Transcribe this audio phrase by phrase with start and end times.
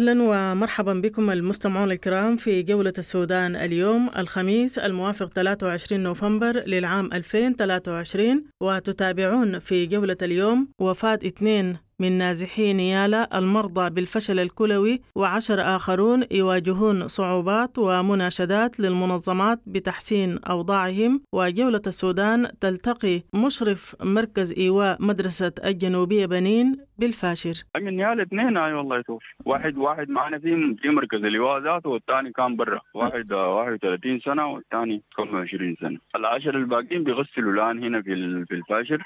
[0.00, 8.44] أهلا ومرحبا بكم المستمعون الكرام في جولة السودان اليوم الخميس الموافق 23 نوفمبر للعام 2023
[8.60, 17.08] وتتابعون في جولة اليوم وفاة اثنين من نازحي نيالا المرضى بالفشل الكلوي وعشر آخرون يواجهون
[17.08, 27.54] صعوبات ومناشدات للمنظمات بتحسين أوضاعهم وجولة السودان تلتقي مشرف مركز إيواء مدرسة الجنوبية بنين بالفاشر.
[27.76, 32.32] من نيالا اثنين أي والله يشوف واحد واحد معنا في في مركز اللواء ذاته والثاني
[32.32, 32.80] كان برا.
[32.94, 35.98] واحد 31 سنة والثاني 25 سنة.
[36.16, 39.02] العشر الباقيين بيغسلوا الآن هنا في في الفاشر.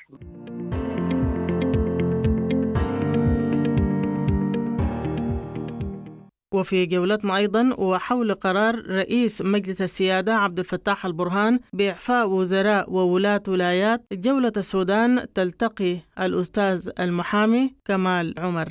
[6.54, 14.02] وفي جولتنا أيضا وحول قرار رئيس مجلس السيادة عبد الفتاح البرهان بإعفاء وزراء وولاة ولايات
[14.12, 18.68] جولة السودان تلتقي الأستاذ المحامي كمال عمر.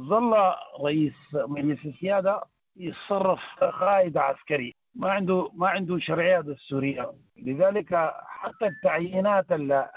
[0.00, 0.34] ظل
[0.84, 2.42] رئيس مجلس السيادة
[2.76, 3.40] يتصرف
[3.80, 4.72] قائد عسكري.
[4.94, 7.12] ما عنده ما عنده شرعية دستورية.
[7.36, 9.46] لذلك حتى التعيينات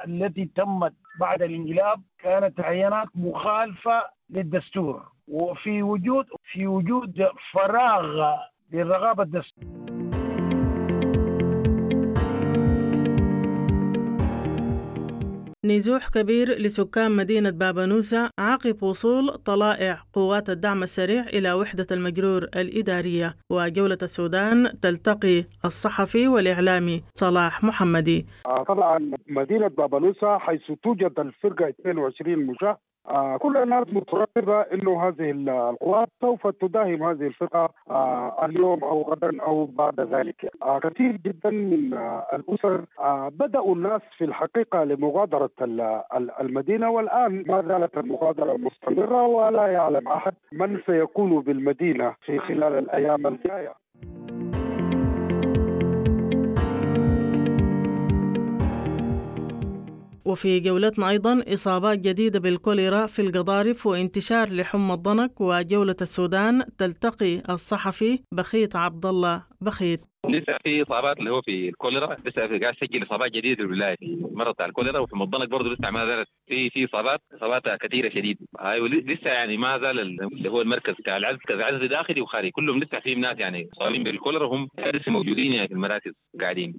[0.08, 8.36] التي تمت بعد الانقلاب كانت تعيينات مخالفة للدستور وفي وجود في وجود فراغ
[8.74, 9.80] للرغابه الدستوريه
[15.66, 23.36] نزوح كبير لسكان مدينة بابانوسا عقب وصول طلائع قوات الدعم السريع إلى وحدة المجرور الإدارية
[23.50, 28.26] وجولة السودان تلتقي الصحفي والإعلامي صلاح محمدي.
[28.68, 32.78] طبعا مدينة بابانوسا حيث توجد الفرقة 22 مشاه
[33.38, 39.66] كل الناس مترقبة إنه هذه القوات سوف تداهم هذه الفرقة آه اليوم أو غدا أو
[39.66, 40.52] بعد ذلك.
[40.64, 45.50] آه كثير جدا من آه الأسر آه بدأوا الناس في الحقيقة لمغادرة
[46.42, 53.28] المدينة والآن ما زالت المغادرة مستمرة ولا يعلم أحد من سيكون بالمدينة في خلال الأيام
[53.28, 53.74] الجاية.
[60.30, 68.20] وفي جولتنا أيضا إصابات جديدة بالكوليرا في القضارف وانتشار لحمى الضنك وجولة السودان تلتقي الصحفي
[68.32, 69.44] بخيت عبد الله.
[69.62, 70.02] بخيت.
[70.30, 74.06] لسه في إصابات اللي هو في الكوليرا لسه في قاعد يسجل إصابات جديدة الولاية في
[74.06, 76.28] المرض بتاع الكوليرا وفي مضنك برضه لسه ما زالت.
[76.48, 81.18] في في إصابات إصابات كثيرة شديد أيوه لسه يعني ما زال اللي هو المركز بتاع
[81.18, 82.52] العزل عزل داخلي وخارجي.
[82.52, 86.12] كلهم لسه في ناس يعني صابين بالكوليرا وهم لسه موجودين يعني في المراكز
[86.42, 86.78] قاعدين.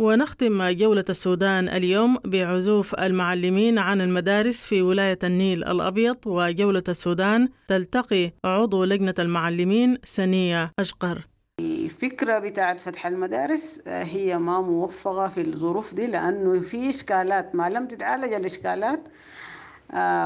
[0.00, 8.32] ونختم جولة السودان اليوم بعزوف المعلمين عن المدارس في ولاية النيل الأبيض وجولة السودان تلتقي
[8.44, 11.26] عضو لجنة المعلمين سنية أشقر.
[11.60, 17.86] الفكرة بتاعت فتح المدارس هي ما موفقة في الظروف دي لأنه في إشكالات ما لم
[17.88, 19.00] تتعالج الإشكالات.
[19.04, 19.10] آه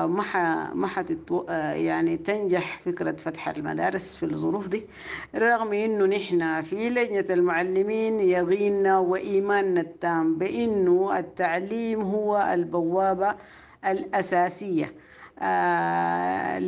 [0.07, 0.37] ما ح
[0.75, 4.87] ما حتتو آه يعني تنجح فكرة فتح المدارس في الظروف دي
[5.35, 13.35] رغم إنه نحن في لجنة المعلمين يقيننا وإيماننا التام بإنه التعليم هو البوابة
[13.87, 14.95] الأساسية
[15.39, 16.59] آه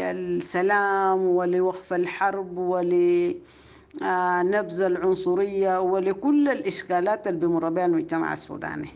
[0.00, 2.90] للسلام ولوقف الحرب ول
[4.42, 8.88] نبذ العنصرية ولكل الإشكالات اللي بمر بها المجتمع السوداني.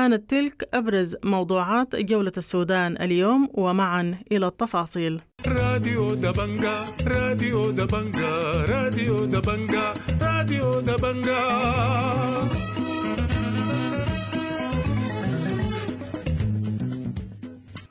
[0.00, 5.20] كانت تلك أبرز موضوعات جولة السودان اليوم ومعا إلى التفاصيل.
[5.46, 11.40] راديو دبنجا راديو دبنجا راديو دبنجا راديو دبنجا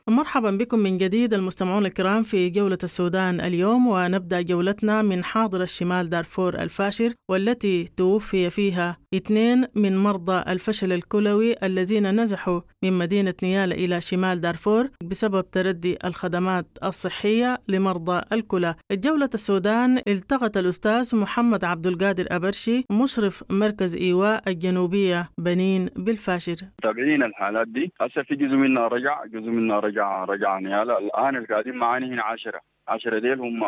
[0.08, 6.10] مرحبا بكم من جديد المستمعون الكرام في جولة السودان اليوم ونبدأ جولتنا من حاضرة شمال
[6.10, 13.76] دارفور الفاشر والتي توفي فيها اثنين من مرضى الفشل الكلوي الذين نزحوا من مدينة نيالا
[13.76, 18.76] إلى شمال دارفور بسبب تردي الخدمات الصحية لمرضى الكلى.
[18.92, 26.58] جولة السودان التقت الأستاذ محمد عبد القادر أبرشي مشرف مركز إيواء الجنوبية بنين بالفاشر.
[26.80, 27.92] متابعين الحالات دي.
[28.02, 32.62] هسه في جزء منها رجع جزء منها رجع رجع نيالا الآن القاعدين معانا هنا 10
[32.88, 33.64] 10 ديل هم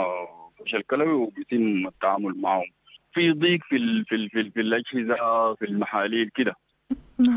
[0.66, 2.66] فشل كلوي وبيتم التعامل معهم.
[3.14, 6.56] في ضيق في ال في ال في, ال في الأجهزة في المحاليل كده.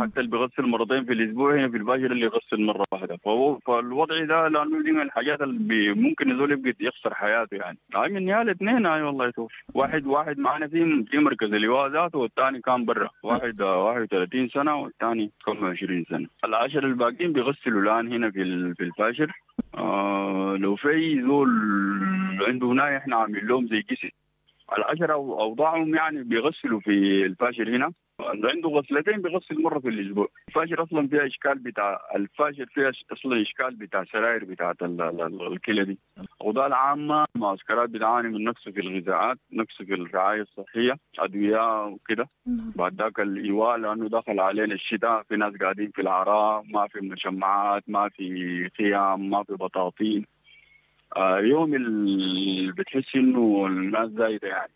[0.00, 3.16] حتى اللي بيغسل مرتين في الأسبوع هنا في الفاشر اللي يغسل مرة واحدة.
[3.24, 7.78] فهو فالوضع ده لأنه دي من الحاجات اللي ممكن الزول يبقى يخسر حياته يعني.
[7.96, 12.18] هاي من نهاية الاثنين هاي والله يشوف واحد واحد معنا في في مركز الإيواء ذاته
[12.18, 13.08] والثاني كان برا.
[13.22, 16.28] واحد 31 سنة والثاني 25 سنة.
[16.44, 19.32] العشر الباقيين بيغسلوا الآن هنا في في الفاشر
[19.74, 21.48] آه لو في زول
[22.48, 24.10] عنده هنا إحنا عاملين لهم زي جسد
[24.78, 27.92] العشرة أوضاعهم يعني بيغسلوا في الفاشر هنا.
[28.20, 30.28] عنده غسلتين بيغسل مرة في الأسبوع.
[30.48, 35.52] الفاشر أصلا فيها إشكال بتاع الفاشر فيها أصلا إشكال بتاع سراير بتاعت ال- ال- ال-
[35.52, 35.98] الكلى دي.
[36.40, 42.28] الأوضاع العامة معسكرات بتعاني من نقص في الغذاءات نقص في الرعاية الصحية أدوية وكده.
[42.76, 47.84] بعد ذاك الإيواء لأنه دخل علينا الشتاء في ناس قاعدين في العراء ما في مشمعات
[47.88, 50.26] ما في خيام ما في بطاطين.
[51.16, 54.72] آه يوم اللي بتحس إنه الناس زايدة يعني.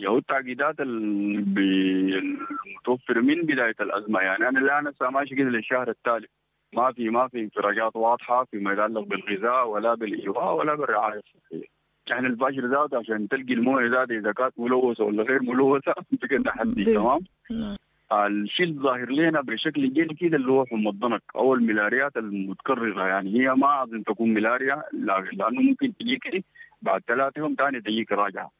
[0.00, 4.48] يهو التعقيدات اللي بي- المتوفر من بداية الأزمة يعني.
[4.48, 6.26] أنا الآن هسه ماشي كده للشهر التالي.
[6.74, 11.66] ما في ما في انفراجات واضحة فيما يتعلق بالغذاء ولا بالإيواء ولا بالرعاية الصحية.
[12.06, 16.84] يعني الفجر ذاته عشان تلقي الموية ذاته إذا كانت ملوثة ولا غير ملوثة بقى تحدي
[16.84, 17.76] تمام؟ نعم.
[18.12, 23.54] الشيء الظاهر لنا بشكل جيد كده اللي هو حمى الضنك أو الملاريات المتكررة يعني هي
[23.54, 26.44] ما أظن تكون ملاريا لا- لأنه ممكن تجيك
[26.82, 28.50] بعد ثلاثة يوم ثاني تجيك راجعة.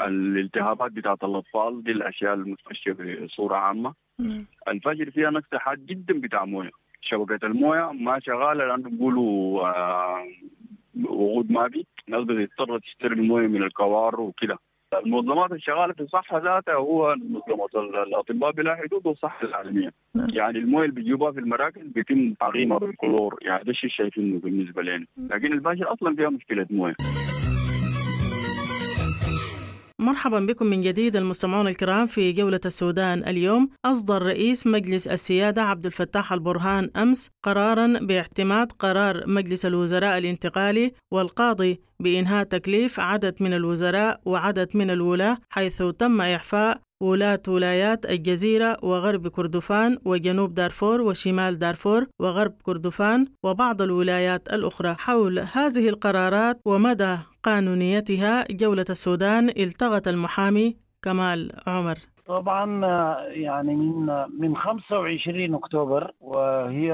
[0.00, 3.94] الالتهابات بتاعت الأطفال دي الأشياء المستشفى بصورة عامة.
[4.68, 6.70] الفجر فيها نقص حاد جدا بتاع موية.
[7.00, 10.24] شبكة الموية ما شغالة لأنه بيقولوا آه،
[11.04, 14.58] وقود ما في الناس بتضطر تشتري الموية من الكوار وكده.
[14.94, 19.90] المنظمات الشغالة في الصحه ذاتها هو منظمة ال- الأطباء بلا حدود والصحة العالمية.
[20.16, 20.28] نعم.
[20.30, 23.38] يعني المويه اللي بيجيبوها في المراكز بيتم تعقيمها بالكلور.
[23.42, 25.06] يعني ده الشيء شايفينه بالنسبة لنا.
[25.30, 26.94] لكن الباشر أصلا فيها مشكلة مويه
[30.00, 33.24] مرحبا بكم من جديد المستمعون الكرام في جولة السودان.
[33.28, 40.92] اليوم أصدر رئيس مجلس السيادة عبد الفتاح البرهان أمس قرارا باعتماد قرار مجلس الوزراء الانتقالي
[41.10, 48.76] والقاضي بإنهاء تكليف عدد من الوزراء وعدد من الولاة حيث تم إعفاء ولاة ولايات الجزيرة
[48.82, 54.94] وغرب كردفان وجنوب دارفور وشمال دارفور وغرب كردفان وبعض الولايات الأخرى.
[54.98, 61.98] حول هذه القرارات ومدى قانونيتها جولة السودان التغت المحامي كمال عمر.
[62.26, 62.86] طبعا
[63.28, 66.92] يعني من من 25 أكتوبر وهي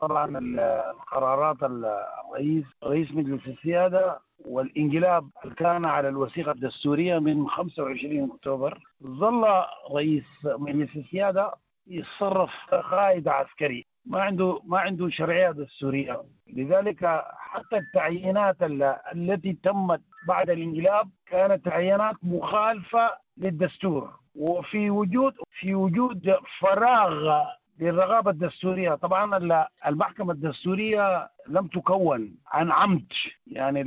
[0.00, 8.78] طبعا ال- القرارات الرئيس رئيس مجلس السيادة والإنقلاب كان على الوثيقة الدستورية من 25 أكتوبر
[9.06, 9.44] ظل
[9.94, 11.52] رئيس مجلس السيادة
[11.86, 13.86] يتصرف قائد عسكري.
[14.06, 16.22] ما عنده ما عنده شرعية دستورية.
[16.52, 24.20] لذلك حتى التعيينات ال- التي تمت بعد الانقلاب كانت تعيينات مخالفة للدستور.
[24.34, 27.42] وفي وجود في وجود فراغ
[27.80, 28.94] للرغابة الدستورية.
[28.94, 33.04] طبعا ال- المحكمة الدستورية لم تكون عن عمد.
[33.46, 33.82] يعني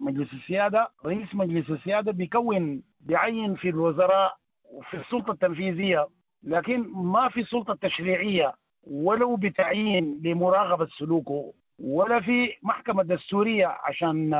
[0.00, 6.08] مجلس السيادة رئيس مجلس السيادة بيكون بيعين في الوزراء وفي السلطة التنفيذية.
[6.42, 11.52] لكن ما في سلطة تشريعية ولو بتعيين لمراقبة سلوكه.
[11.78, 14.30] ولا في محكمة دستورية عشان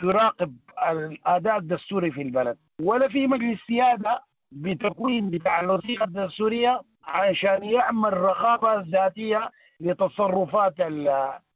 [0.00, 0.52] تراقب
[0.90, 4.20] الأداء الدستوري في البلد ولا في مجلس سيادة
[4.52, 10.74] بتكوين بتاع الوثيقة الدستورية عشان يعمل رقابة ذاتية لتصرفات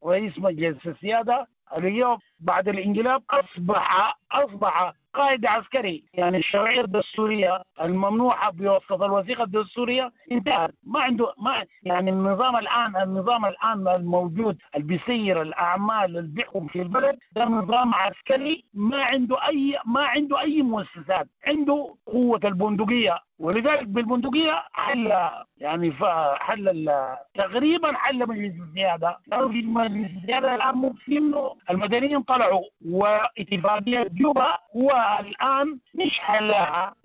[0.04, 1.46] رئيس مجلس السيادة
[1.76, 3.22] اليوم بعد الانقلاب.
[3.30, 10.74] أصبح أصبح قائد عسكري يعني الشرعية الدستورية الممنوحة بواسطة الوثيقة الدستورية انتهت.
[10.84, 17.18] ما عنده ما يعني النظام الآن النظام الآن الموجود اللي بيسير الأعمال اللي في البلد
[17.32, 21.28] ده نظام عسكري ما عنده أي ما عنده أي مؤسسات.
[21.46, 23.18] عنده قوة البندقية.
[23.38, 25.12] ولذلك بالبندقية حل
[25.56, 25.92] يعني
[26.34, 26.98] حل
[27.34, 31.34] تقريبا حل مجلس السيادة لأنه في مجلس السيادة الآن ممكن
[31.70, 34.90] المدنيين طلعوا واتفاقية جوبا هو
[35.20, 36.20] الآن مش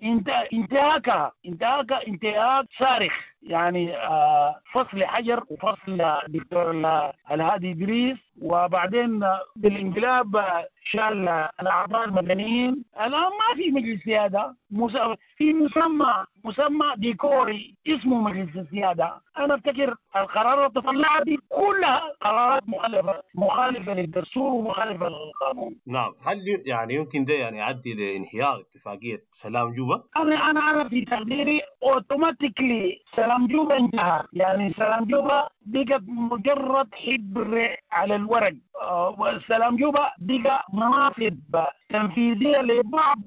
[0.02, 3.12] انت انتهاكها انتهاكها انتهاك صارخ.
[3.42, 11.50] يعني آه، فصل حجر وفصل دكتور ال- الهادي إدريس وبعدين آه، بالانقلاب آه، شال آه،
[11.62, 12.84] الأعضاء المدنيين.
[12.96, 14.56] الآن ما في مجلس سيادة
[15.36, 19.20] في مسمى مسمى ديكوري اسمه مجلس السيادة.
[19.38, 25.76] أنا أفتكر القرارات اللي دي كلها قرارات مخالفة مخالفة للدستور ومخالفة للقانون.
[25.86, 26.12] نعم.
[26.26, 31.60] هل يعني يمكن ده يعني يؤدي لانهيار اتفاقية سلام جوبا؟ أنا أنا أنا في تقديري
[31.82, 34.22] اوتوماتيكلي سلام جوبا انتهى.
[34.32, 38.54] يعني سلام جوبا بقت مجرد حبر على الورق.
[38.82, 41.38] آه، وسلام جوبا بقى مناصب
[41.88, 43.18] تنفيذية لبعض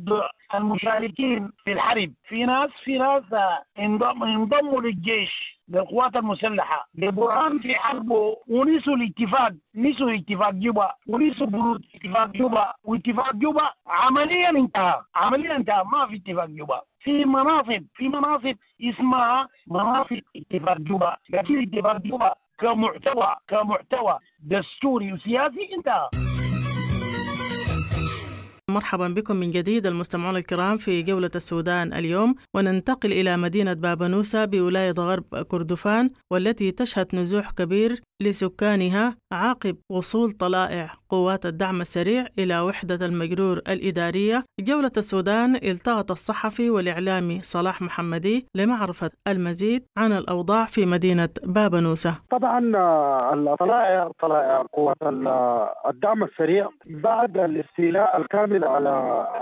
[0.55, 2.11] المشاركين في الحرب.
[2.27, 6.89] في ناس في ناس آه، انضم- انضموا للجيش للقوات المسلحة.
[6.95, 9.53] لبرهان في حربه ونسوا الاتفاق.
[9.75, 15.01] نسوا اتفاق جوبا ونسوا بنود اتفاق جوبا واتفاق جوبا عمليا انتهى.
[15.15, 15.83] عمليا انتهى.
[15.93, 21.17] ما في اتفاق جوبا في مناصب في مناصب اسمها مناصب اتفاق جوبا.
[21.29, 26.09] لكن اتفاق جوبا كمحتوى كمحتوى دستوري وسياسي انتهى.
[28.69, 32.35] مرحبا بكم من جديد المستمعون الكرام في جولة السودان اليوم.
[32.55, 41.00] وننتقل إلى مدينة بابانوسا بولاية غرب كردفان والتي تشهد نزوح كبير لسكانها عقب وصول طلائع.
[41.11, 49.11] قوات الدعم السريع إلى وحدة المجرور الإدارية جولة السودان التقط الصحفي والإعلامي صلاح محمدي لمعرفة
[49.27, 57.37] المزيد عن الأوضاع في مدينة بابانوسا طبعا آه، الطلائع طلائع قوات ال- الدعم السريع بعد
[57.37, 58.89] الاستيلاء الكامل على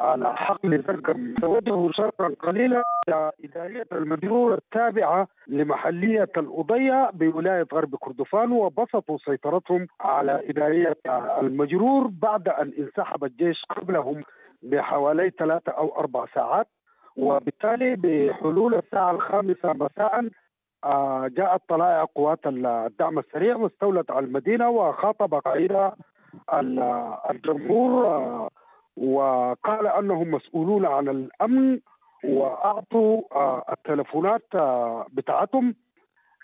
[0.02, 8.52] على حقل زرقم توجهوا شرقا قليلا إلى إدارية المجرور التابعة لمحلية الأضية بولاية غرب كردفان
[8.52, 10.98] وبسطوا سيطرتهم على إدارية
[11.64, 14.24] المجرور بعد أن انسحب الجيش قبلهم
[14.64, 16.68] بحوالي ثلاثة أو أربع ساعات
[17.18, 20.30] وبالتالي بحلول الساعة الخامسة مساء
[20.84, 25.96] آه، جاءت طلائع قوات الدعم السريع واستولت على المدينة وخاطب قائدها
[26.54, 28.50] ال- الجمهور آه،
[28.98, 31.80] وقال أنهم مسؤولون عن الأمن
[32.24, 34.48] وأعطوا آه، التلفونات
[35.14, 35.76] بتاعتهم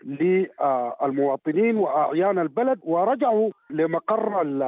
[0.05, 4.63] للمواطنين وأعيان البلد ورجعوا لمقر ال-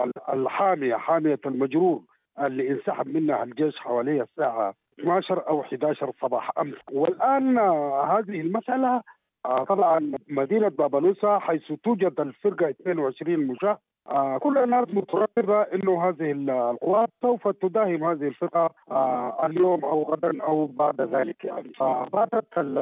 [0.00, 2.02] ال- الحامية حامية المجرور
[2.40, 6.74] اللي انسحب منها الجيش حوالي الساعة 12 أو 11 صباح أمس.
[6.92, 9.02] والآن آه، هذه المسألة
[9.46, 13.78] آه، طبعا مدينة بابانوسا حيث توجد الفرقة 22 مشاة
[14.10, 20.42] آه، كل الناس مترقبة أنه هذه القوات سوف تداهم هذه الفرقة آه، اليوم أو غدا
[20.42, 21.72] أو بعد ذلك يعني.
[21.78, 22.78] فباتت ال-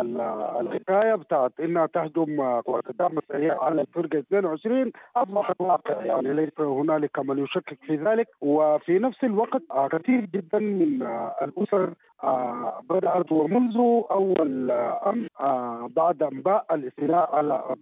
[0.00, 0.20] ال-
[0.60, 6.60] الحكاية بتاعت أنها تهجم آه، قوات الدعم السريع على الفرقة 22 أصبحت واقع يعني ليس
[6.60, 8.28] هنالك من يشكك في ذلك.
[8.40, 11.90] وفي نفس الوقت آه، كثير جدا من آه، الأسر
[12.24, 13.76] آه، بدأت ومنذ
[14.10, 15.28] أول أمس
[15.96, 17.76] بعد أنباء الاستيلاء على آه،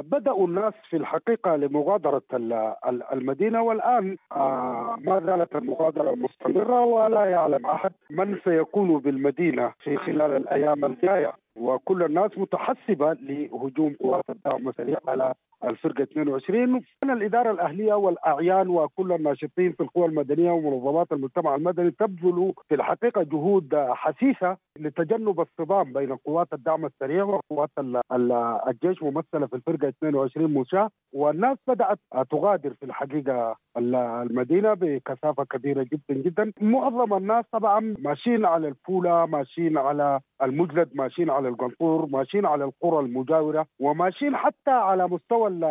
[0.00, 2.52] بدأوا الناس في الحقيقة لمغادرة ال-
[2.88, 9.96] ال- المدينة والآن آه، ما زالت المغادرة مستمرة ولا يعلم أحد من سيكون بالمدينة في
[9.96, 11.32] خلال الأيام الجاية.
[11.56, 15.34] وكل الناس متحسبة لهجوم قوات الدعم السريع على
[15.64, 22.52] الفرقة 22 وكان الإدارة الأهلية والأعيان وكل الناشطين في القوى المدنية ومنظمات المجتمع المدني تبذل
[22.68, 28.32] في الحقيقة جهود حثيثة لتجنب الصدام بين قوات الدعم السريع وقوات ال- ال-
[28.68, 31.98] الجيش ممثلة في الفرقة 22 مشاة والناس بدأت
[32.30, 36.52] تغادر في الحقيقة ال- المدينة بكثافة كبيرة جدا جدا.
[36.60, 42.98] معظم الناس طبعا ماشيين على الفولة ماشيين على المجلد ماشيين على القنطور ماشيين على القرى
[43.06, 45.64] المجاورة وماشيين حتى على مستوى ال-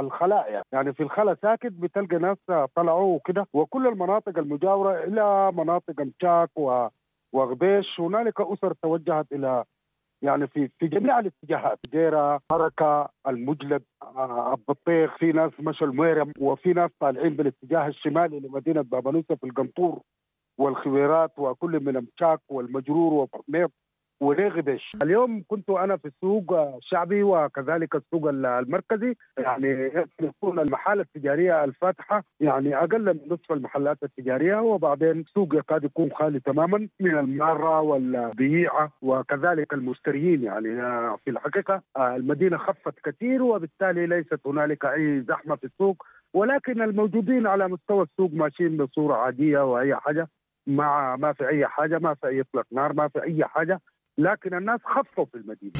[0.00, 0.92] الخلاء يعني.
[0.92, 2.36] في الخلا ساكت بتلقى ناس
[2.74, 6.50] طلعوا وكده وكل المناطق المجاورة إلى مناطق مشاك
[7.32, 8.00] وغبيش.
[8.00, 9.64] هنالك أسر توجهت إلى
[10.22, 16.72] يعني في في جميع الاتجاهات جيرة حركة المجلد آه، البطيخ في ناس مشوا الميرم وفي
[16.72, 20.00] ناس طالعين بالاتجاه الشمالي لمدينة بابانوسا في القنطور
[20.58, 23.70] والخويرات وكل من مشاك والمجرور وبرميط
[24.20, 29.14] ولغبش اليوم كنت أنا في السوق الشعبي وكذلك السوق المركزي.
[29.38, 36.10] يعني يكون المحال التجارية الفاتحة يعني أقل من نصف المحلات التجارية وبعدين السوق يكاد يكون
[36.12, 40.42] خالي تماما من المارة والبييعه وكذلك المشتريين.
[40.42, 40.68] يعني
[41.24, 46.02] في الحقيقة المدينة خفت كثير وبالتالي ليست هنالك أي زحمة في السوق.
[46.34, 50.28] ولكن الموجودين على مستوى السوق ماشيين بصورة عادية وأي حاجة
[50.66, 53.80] ما ما في أي حاجة ما في أي إطلاق نار ما في أي حاجة.
[54.18, 55.72] لكن الناس خفوا في المدينة.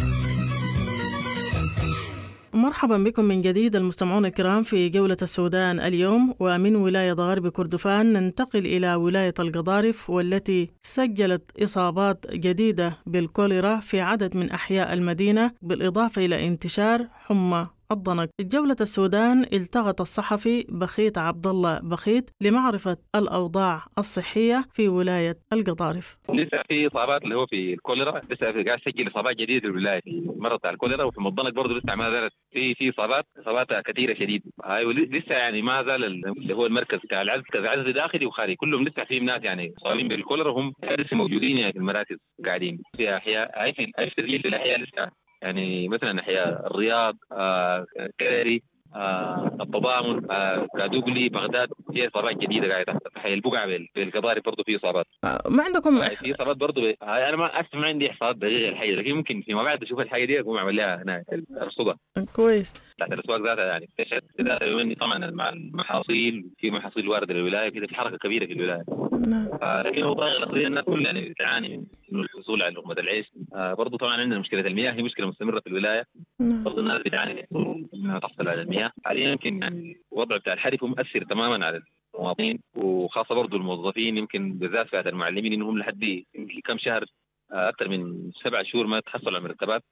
[2.55, 8.66] مرحبا بكم من جديد المستمعون الكرام في جولة السودان اليوم ومن ولاية غرب كردفان ننتقل
[8.66, 16.47] إلى ولاية القضارف والتي سجلت إصابات جديدة بالكوليرا في عدد من أحياء المدينة بالإضافة إلى
[16.49, 17.66] انتشار حمى.
[17.93, 26.16] الضنك جولة السودان التقط الصحفي بخيت عبد الله بخيت لمعرفة الأوضاع الصحية في ولاية القضارف
[26.31, 30.00] لسه في إصابات اللي هو في الكوليرا لسه في قاعد تسجل إصابات جديدة في الولاية
[30.00, 30.23] في
[30.57, 34.43] بتاع الكوليرا وفي مضنك برضه لسه ما زالت في في إصابات إصابات كثيرة شديد.
[34.64, 38.57] هاي لسه يعني ما زال ال- اللي هو المركز بتاع العزل كذا عزل داخلي وخارجي.
[38.57, 42.83] كلهم لسه في ناس يعني مصابين بالكوليرا وهم لسه موجودين يعني في المراكز قاعدين.
[42.97, 45.11] في أحياء هاي في الاحياء لسه.
[45.43, 47.87] يعني مثلا احياء الرياض آه
[48.21, 48.62] كراري
[48.95, 51.69] آه التضامن آه كادوغلي بغداد.
[51.96, 55.06] في إصابات جديدة قاعدة تحت حي البقعه بال- بالقضاري برضه في إصابات.
[55.48, 56.94] ما عندكم يعني في إصابات برضه ب...
[57.02, 60.56] أنا ما أسمع عندي إحصاءات دقيقة الحاجة لكن ممكن فيما بعد أشوف الحاجة دي أقوم
[60.56, 61.24] أعمل لها هنا
[61.62, 61.96] أرصدها.
[62.32, 62.74] كويس.
[62.98, 64.94] تحت الأسواق ذاتها يعني.
[64.94, 68.84] طبعا مع المحاصيل في محاصيل واردة للولاية كده في حركة كبيرة في الولاية.
[69.26, 69.48] نعم.
[69.62, 73.26] آه لكن الوضع الاقتصادي الناس كلها يعني تعاني من الحصول على لقمه العيش.
[73.54, 76.04] آه برضه طبعا عندنا مشكلة المياه هي مشكلة مستمرة في الولاية.
[76.40, 76.64] نعم.
[76.64, 78.92] برضه الناس بتعاني من إنها تحصل على المياه.
[79.04, 81.76] حاليا يمكن يعني الوضع بتاع الحرف مؤثر تماما على
[82.18, 86.23] المواطنين وخاصة برضه الموظفين يمكن بالذات فئه المعلمين إنهم لحد
[86.64, 87.04] كم شهر
[87.52, 89.82] آه، أكثر من سبع شهور ما تحصلوا على مرتبات.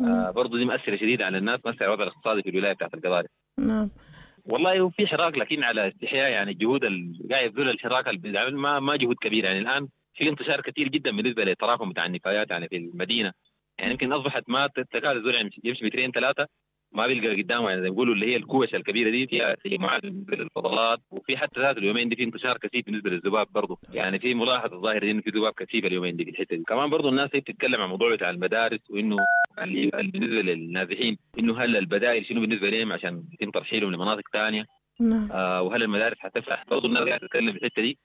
[0.00, 3.28] آه، برضه دي مؤثره شديدة على الناس مؤثره على الوضع الاقتصادي في الولاية بتاعت القضاري
[3.58, 3.90] نعم.
[4.44, 8.80] والله هو في حراك لكن على استحياء يعني الجهود اللي قاعد يبذل الحراك بيعمل ما
[8.80, 9.46] ما جهود كبيرة.
[9.46, 13.32] يعني الآن في انتشار كثير جدا بالنسبة للتراكم بتاع النفايات يعني في المدينة.
[13.78, 16.46] يعني يمكن أصبحت ما تكاد الزول يعني يمشي مترين ثلاثة
[16.96, 19.68] ما بيلقى قدامه يعني زي ما بيقولوا اللي هي الكوش الكبيرة دي فيها في
[20.02, 23.78] بالنسبة للفضلات وفي حتى ذات اليومين دي في انتشار كثيف بالنسبة للذباب برضه.
[23.92, 26.62] يعني في ملاحظة ظاهرة إنه في ذباب كثيف اليومين دي في الحتة دي.
[26.68, 29.16] كمان برضه الناس هي بتتكلم عن موضوع بتاع المدارس وإنه
[30.12, 34.66] بالنسبة للنازحين إنه هل البدائل شنو بالنسبة لهم عشان يتم ترحيلهم لمناطق ثانية
[35.00, 35.28] نعم.
[35.32, 37.98] آه وهل المدارس حتفتح برضه الناس قاعدة تتكلم في الحتة دي.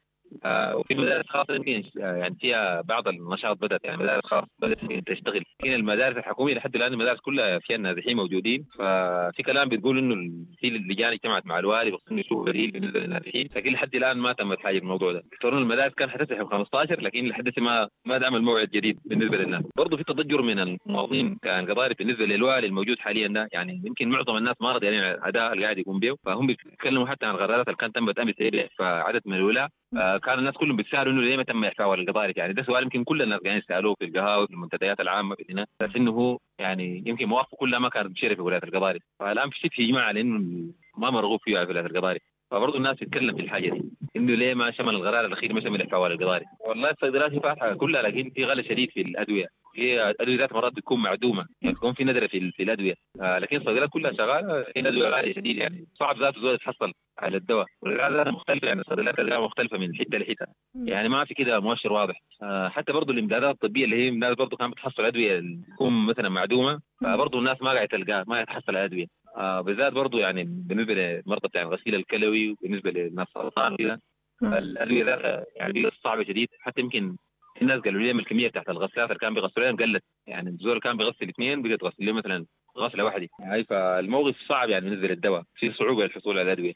[0.75, 5.03] وفي مدارس خاصة يمكن آه، يعني فيها بعض النشاط بدأت يعني مدارس خاصه بدأت يمكن
[5.03, 5.43] تشتغل.
[5.63, 8.65] لكن المدارس الحكومية لحد الآن المدارس كلها فيها النازحين موجودين.
[8.79, 13.49] ففي كلام بتقول ال- في اللجان اجتمعت مع الوالي بخصوص إنه يشوفوا بديل بالنسبة للنازحين
[13.55, 15.23] لكن لحد الآن ما تمت حاجة في الموضوع ده.
[15.33, 19.63] يفترضون المدارس كان حتفتح يوم 15 لكن لحد ما ما دعم الموعد جديد بالنسبة للناس.
[19.77, 23.49] برضه في تضجر من المواطنين كان قضاري بالنسبة للوالي الموجود حاليا ده.
[23.53, 27.25] يعني يمكن معظم الناس ما رضي يعني الأداء اللي قاعد يقوم به فهم بيتكلموا حتى
[27.25, 28.33] عن القرارات اللي كانت تمت امس
[28.77, 32.63] فعدد من الولاة كان الناس كلهم بيتسالوا إنه ليه ما تم إعفاء القضاري يعني ده
[32.63, 35.67] سؤال يمكن كل الناس قاعدين يسألوه في القهاوي في المنتديات العامة في هنا.
[35.81, 39.59] بس إنه هو يعني يمكن مواقفه كلها ما كانت بشيره في ولاية القضاري فالآن في
[39.59, 42.19] شبه إجماع على انه ما مرغوب فيها في ولاية القضاري
[42.51, 43.81] فبرضه الناس تتكلم في الحاجة دي.
[44.15, 48.01] إنه ليه ما شمل القرار الأخير ما شمل اعفاء القضاري؟ والله الصيدليات هي فاتحة كلها
[48.01, 49.45] لكن في غلا شديد في الأدوية.
[49.73, 52.93] في ادويه ذات مرات بتكون معدومة يعني تكون في ندرة في, في الأدوية.
[53.21, 55.85] آه لكن الصيدليات كلها شغالة في ادويه غالية شديد يعني.
[55.99, 57.65] صعب ذاته زول يتحصل على الدواء.
[57.87, 58.81] ذاتها مختلفة يعني.
[58.81, 60.45] الصيدليات الأدوية مختلفة من حتة لحتة.
[60.85, 62.21] يعني ما في كده مؤشر واضح.
[62.43, 65.41] آه حتى برضه الامدادات الطبية اللي هي الناس برضه كانت بتحصل أدوية
[65.75, 69.05] تكون مثلا معدومة فبرضه الناس ما قاعدة تلقاها ما تحصل على أدوية.
[69.37, 73.99] آه بالذات برضه يعني بالنسبة للمرضى بتاع الغسيل الكلوي وبالنسبة للناس السرطان
[74.41, 74.53] نعم.
[74.53, 76.47] الأدوية ذاتها يعني صعبه شديد.
[76.59, 77.15] حتى يمكن
[77.59, 80.97] في ناس قالوا لي الكميه بتاعت الغسالات اللي كان بيغسلوا لهم قلت يعني الزول كان
[80.97, 82.45] بيغسل اثنين بقت تغسل له مثلا
[82.77, 83.27] غسلة واحدة.
[83.39, 86.73] يعني فالموقف صعب يعني بالنسبة للدواء في صعوبة للحصول على الأدوية.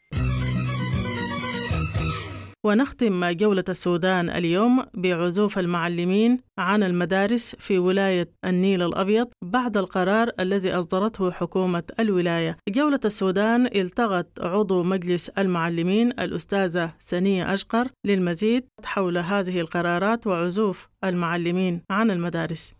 [2.66, 10.72] ونختم جولة السودان اليوم بعزوف المعلمين عن المدارس في ولاية النيل الأبيض بعد القرار الذي
[10.72, 12.56] أصدرته حكومة الولاية.
[12.68, 21.82] جولة السودان التغت عضو مجلس المعلمين الأستاذة سنية أشقر للمزيد حول هذه القرارات وعزوف المعلمين
[21.90, 22.74] عن المدارس.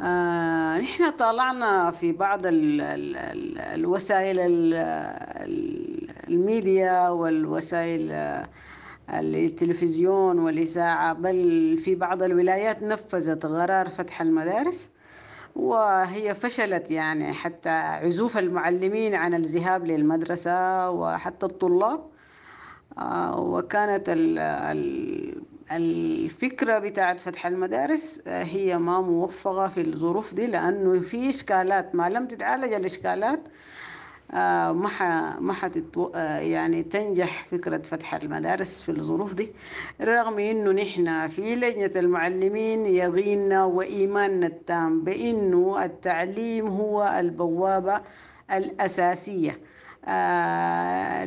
[0.00, 8.48] آه، نحن طالعنا في بعض ال ال ال الوسائل ال ال الميديا والوسائل آه،
[9.12, 14.90] التلفزيون والإذاعة بل في بعض الولايات نفذت قرار فتح المدارس
[15.56, 22.12] وهي فشلت يعني حتى عزوف المعلمين عن الذهاب للمدرسة وحتى الطلاب.
[22.98, 30.46] آه، وكانت ال ال الفكرة بتاعت فتح المدارس آه، هي ما موفقة في الظروف دي
[30.46, 33.40] لأنه في إشكالات ما لم تتعالج الإشكالات
[34.72, 35.02] ما ح
[35.40, 36.10] ما حتتو...
[36.14, 39.48] آه، يعني تنجح فكرة فتح المدارس في الظروف دي
[40.00, 48.00] رغم إنه نحن في لجنة المعلمين يقيننا وإيماننا التام بإنه التعليم هو البوابة
[48.52, 49.58] الأساسية
[50.04, 51.24] آه،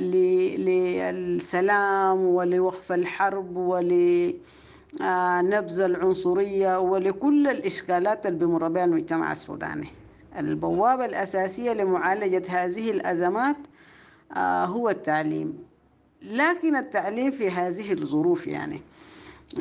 [1.08, 4.32] للسلام ولوقف الحرب ولنبذ
[5.82, 9.88] العنصرية ولكل الإشكالات اللي بمر بها المجتمع السوداني.
[10.40, 13.56] البوابة الأساسية لمعالجة هذه الأزمات
[14.36, 15.58] آه، هو التعليم.
[16.22, 18.82] لكن التعليم في هذه الظروف يعني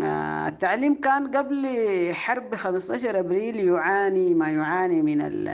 [0.02, 1.66] آه، التعليم كان قبل
[2.14, 5.48] حرب 15 أبريل يعاني ما يعاني من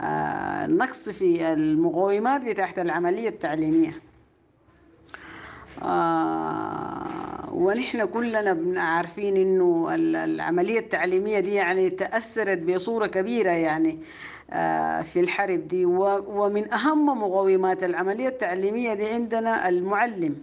[0.00, 3.92] آه، النقص في المقومات بتاعت العملية التعليمية.
[7.52, 13.98] ونحن كلنا عارفين إنه ال- العملية التعليمية دي يعني تأثرت بصورة كبيرة يعني.
[15.02, 15.84] في الحرب دي.
[15.86, 20.36] ومن أهم مقومات العملية التعليمية دي عندنا المعلم.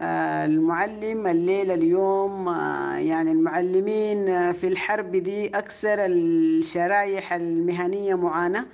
[0.00, 8.64] آه، المعلم الليلة اليوم آه، يعني المعلمين آه، في الحرب دي أكثر الشرايح المهنية معاناة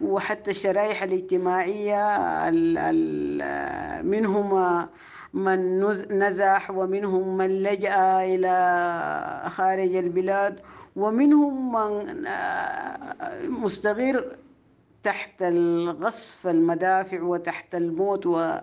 [0.00, 2.16] وحتى الشرايح الاجتماعية
[2.48, 4.88] ال- ال- آه، منهم آه،
[5.34, 10.60] من نز- نزح ومنهم من لجأ إلى خارج البلاد
[10.96, 14.36] ومنهم من آه، مستغير
[15.02, 18.58] تحت الغصف المدافع وتحت الموت و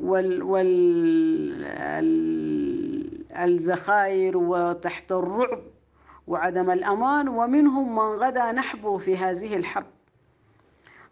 [0.00, 5.60] وال وال ال- الذخائر وتحت الرعب
[6.26, 7.28] وعدم الأمان.
[7.28, 9.86] ومنهم من غدا نحبه في هذه الحرب.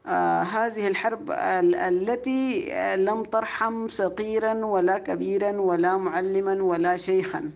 [0.07, 7.51] آه هذه الحرب ال- التي آه، لم ترحم صغيرا ولا كبيرا ولا معلما ولا شيخا.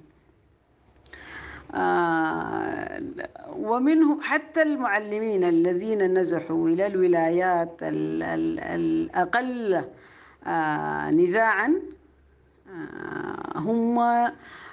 [3.56, 9.84] ومنهم حتى المعلمين الذين نزحوا إلى الولايات ال- ال- الأقل
[10.46, 11.74] آه، نزاعا
[12.68, 14.00] آه، هم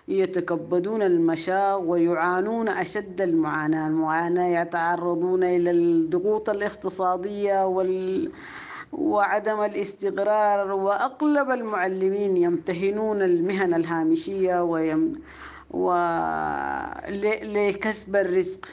[0.08, 8.32] يتكبدون المشاق ويعانون أشد المعاناة المعاناة يتعرضون إلى الضغوط الاقتصادية وال
[8.94, 15.22] وعدم الاستقرار وأغلب المعلمين يمتهنون المهن الهامشية ويم
[15.76, 15.92] و...
[17.10, 18.66] ل- لكسب الرزق.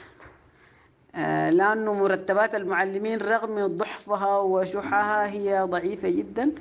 [1.15, 6.51] آه، لأنه مرتبات المعلمين رغم ضعفها وشحها هي ضعيفة جدا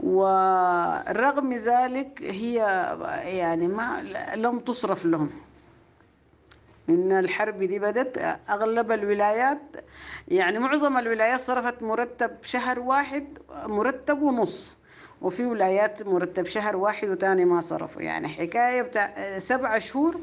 [0.00, 2.54] ورغم ذلك هي
[3.24, 4.02] يعني ما
[4.34, 5.30] لم تصرف لهم.
[6.88, 9.62] إن الحرب دي بدت أغلب الولايات
[10.28, 14.79] يعني معظم الولايات صرفت مرتب شهر واحد مرتب ونص.
[15.22, 18.02] وفي ولايات مرتب شهر واحد وتاني ما صرفوا.
[18.02, 20.20] يعني حكاية بتاع سبع شهور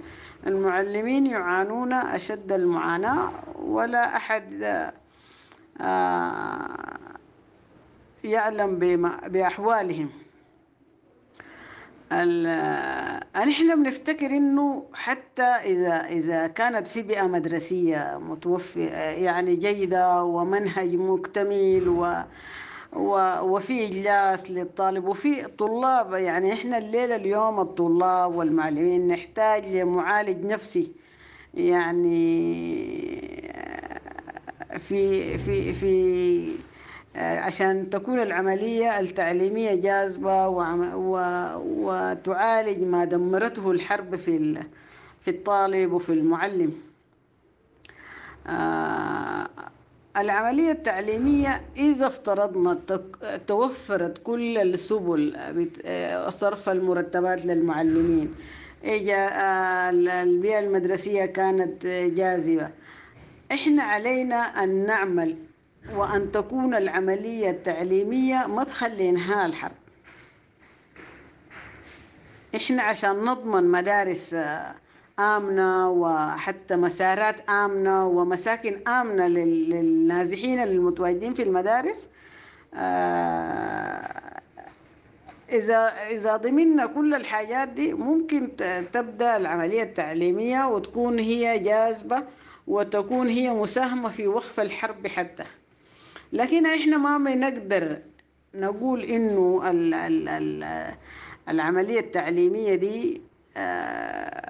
[0.47, 3.29] المعلمين يعانون أشد المعاناة
[3.59, 4.63] ولا أحد
[5.81, 6.67] آه،
[8.23, 10.09] يعلم بما- بأحوالهم.
[12.11, 18.85] ال- نحن بنفتكر إنه حتى إذا إذا كانت في بيئة مدرسية متوفي
[19.25, 22.23] يعني جيدة ومنهج مكتمل و-
[22.93, 30.91] وفي إجلاس للطالب وفي طلاب يعني إحنا الليلة اليوم الطلاب والمعلمين نحتاج لمعالج نفسي.
[31.53, 32.47] يعني
[34.79, 36.51] في في في
[37.15, 40.47] عشان تكون العملية التعليمية جاذبة
[41.57, 44.63] وتعالج ما دمرته الحرب في
[45.21, 46.73] في الطالب وفي المعلم.
[48.47, 49.47] آه،
[50.17, 52.79] العملية التعليمية إذا افترضنا
[53.47, 55.35] توفرت كل السبل
[55.85, 58.35] آه، صرف المرتبات للمعلمين.
[58.83, 59.89] آه،
[60.23, 62.69] البيئة المدرسية كانت جاذبة.
[63.51, 65.35] إحنا علينا أن نعمل
[65.95, 69.75] وأن تكون العملية التعليمية مدخل لإنهاء الحرب.
[72.55, 74.75] إحنا عشان نضمن مدارس آه،
[75.19, 82.09] آمنة وحتى مسارات آمنة ومساكن آمنة لل- للنازحين المتواجدين في المدارس.
[82.73, 84.41] آه،
[85.51, 85.77] إذا
[86.09, 88.49] إذا ضمننا كل الحاجات دي ممكن
[88.93, 92.23] تبدأ العملية التعليمية وتكون هي جاذبة
[92.67, 95.43] وتكون هي مساهمة في وقف الحرب حتى.
[96.33, 97.97] لكن إحنا ما بنقدر
[98.55, 100.93] نقول إنه ال ال ال
[101.49, 103.21] العملية التعليمية دي
[103.57, 104.46] آه،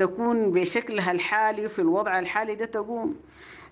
[0.00, 3.16] تكون بشكلها الحالي وفي الوضع الحالي ده تقوم.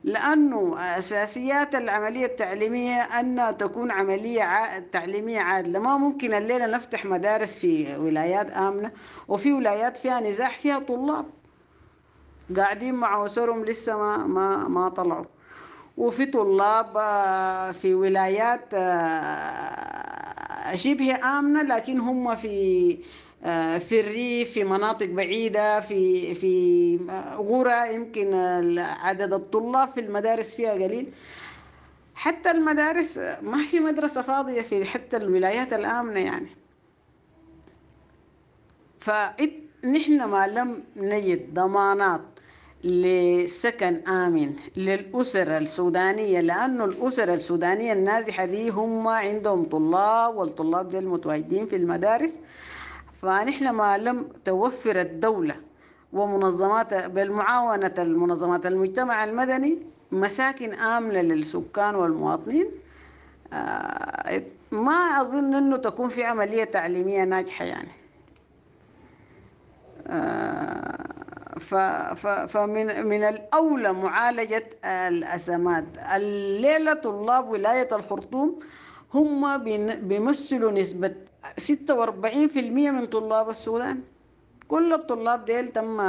[0.05, 5.79] لأنه أساسيات العملية التعليمية أن تكون عملية عا- تعليمية عادلة.
[5.79, 8.91] ما ممكن الليلة نفتح مدارس في ولايات آمنة
[9.29, 11.27] وفي ولايات فيها نزاح فيها طلاب
[12.57, 15.25] قاعدين مع أسرهم لسه ما ما ما طلعوا.
[15.97, 22.99] وفي طلاب آه، في ولايات آه، شبه آمنة لكن هم في
[23.79, 26.99] في الريف في مناطق بعيدة في في
[27.37, 28.35] غرى يمكن
[28.79, 31.13] عدد الطلاب في المدارس فيها قليل.
[32.15, 36.49] حتى المدارس آه، ما في مدرسة فاضية في حتى الولايات الآمنة يعني.
[39.01, 42.21] فنحن ما لم نجد ضمانات
[42.85, 51.67] لسكن آمن للأسر السودانية لأنه الأسر السودانية النازحة دي هم عندهم طلاب والطلاب دي المتواجدين
[51.67, 52.41] في المدارس.
[53.23, 55.57] فنحن ما لم توفر الدولة
[56.13, 58.67] ومنظمات بالمعاونة المنظمات.
[58.67, 59.79] المجتمع المدني
[60.13, 62.71] مساكن آمنة للسكان والمواطنين.
[63.53, 67.93] آه، ما أظن أنه تكون في عملية تعليمية ناجحة يعني.
[70.07, 71.09] آه،
[72.47, 75.85] فمن من الأولى معالجة الأزمات.
[76.15, 78.59] الليلة طلاب ولاية الخرطوم
[79.15, 79.57] هم
[80.09, 81.15] بيمثلوا نسبة
[81.57, 84.03] 46% من طلاب السودان.
[84.69, 86.01] كل الطلاب ديل تم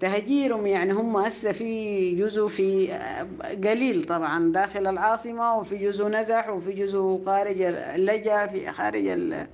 [0.00, 2.98] تهجيرهم يعني هم هسه في جزء في
[3.64, 9.46] قليل طبعا داخل العاصمة وفي جزء نزح وفي جزء خارج اللجأ في خارج ال...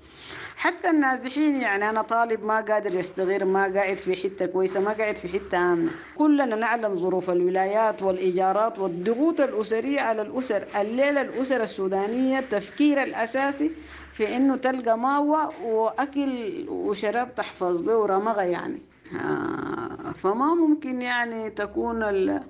[0.57, 5.17] حتى النازحين يعني أنا طالب ما قادر يستغير ما قاعد في حتة كويسة ما قاعد
[5.17, 5.91] في حتة آمنة.
[6.19, 13.71] كلنا نعلم ظروف الولايات والإيجارات والضغوط الأسرية على الأسر الليلة الأسر السودانية تفكير الأساسي
[14.13, 18.83] في إنه تلقى ماوى وأكل وشراب تحفظ به ورمغة يعني.
[19.25, 19.84] آه،
[20.15, 22.43] فما ممكن يعني تكون ال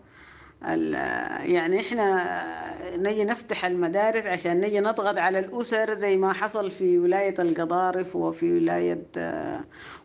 [1.53, 7.35] يعني إحنا نجي نفتح المدارس عشان نجي نضغط على الأسر زي ما حصل في ولاية
[7.39, 9.03] القضارف وفي ولاية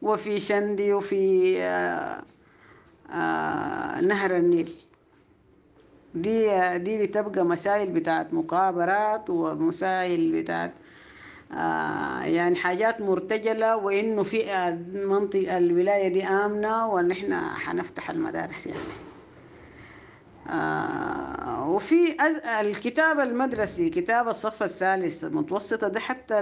[0.02, 1.54] وفي شندي وفي
[4.02, 4.72] نهر النيل.
[6.16, 10.74] دي دي بتبقى مسائل بتاعت مقابرات ومسائل بتاعت
[12.24, 14.44] يعني حاجات مرتجلة وإنه في
[14.94, 18.80] منطقة الولاية دي آمنة ونحن حنفتح المدارس يعني.
[20.50, 22.18] آه وفي
[22.62, 26.42] الكتاب المدرسي كتاب الصف الثالث متوسطة ده حتى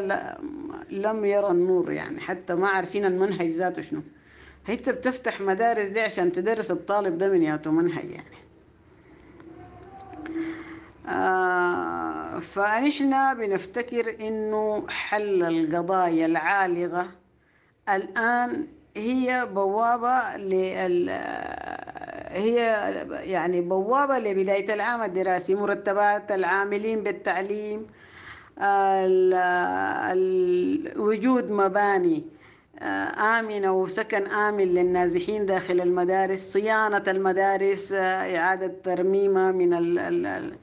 [0.90, 4.02] لم يرى النور يعني حتى ما عارفين المنهج ذاته شنو.
[4.70, 8.47] انت بتفتح مدارس دي عشان تدرس الطالب ده من ياته منهج يعني.
[11.08, 17.08] آه فنحن بنفتكر إنه حل القضايا العالقة
[17.90, 18.68] الآن
[18.98, 21.10] هي بوابة لل
[22.30, 22.58] هي
[23.24, 27.88] يعني بوابة لبداية العام الدراسي مرتبات العاملين بالتعليم
[30.98, 32.24] وجود مباني
[33.38, 40.56] آمنة وسكن آمن للنازحين داخل المدارس صيانة المدارس إعادة ترميمها من ال ال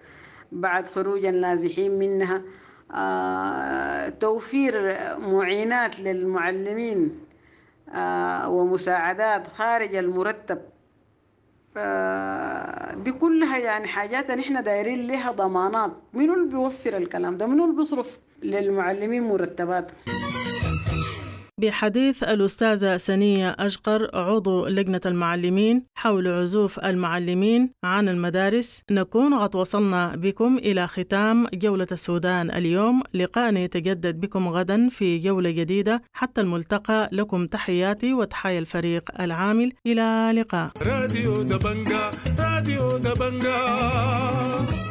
[0.55, 2.43] بعد خروج النازحين منها
[4.21, 7.21] توفير معينات للمعلمين
[8.47, 10.59] ومساعدات خارج المرتب
[13.05, 15.93] دي كلها يعني حاجات نحن دايرين لها ضمانات.
[16.12, 19.93] منو اللي بيوفر الكلام ده؟ منو اللي بيصرف للمعلمين مرتبات؟
[21.64, 28.83] بحديث الأستاذة سنية أشقر عضو لجنة المعلمين حول عزوف المعلمين عن المدارس.
[28.90, 33.03] نكون قد وصلنا بكم إلى ختام جولة السودان اليوم.
[33.14, 36.03] لقاء يتجدد بكم غدا في جولة جديدة.
[36.12, 39.72] حتى الملتقى لكم تحياتي وتحايا الفريق العامل.
[39.87, 44.84] إلى لقاء راديو دبنجا راديو دبنجا.